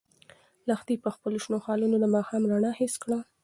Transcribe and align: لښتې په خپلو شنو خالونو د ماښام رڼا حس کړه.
لښتې 0.67 0.95
په 1.03 1.09
خپلو 1.15 1.37
شنو 1.43 1.57
خالونو 1.65 1.95
د 1.99 2.05
ماښام 2.15 2.43
رڼا 2.51 2.71
حس 2.79 2.93
کړه. 3.03 3.19